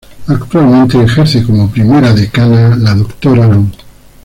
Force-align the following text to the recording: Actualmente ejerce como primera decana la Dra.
Actualmente 0.27 0.99
ejerce 0.99 1.43
como 1.43 1.69
primera 1.69 2.11
decana 2.11 2.75
la 2.75 2.95
Dra. 2.95 3.61